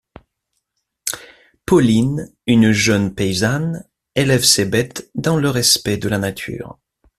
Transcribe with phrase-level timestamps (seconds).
[1.67, 3.85] Pauline, une jeune paysanne,
[4.15, 6.79] élève ses bêtes dans le respect de la nature.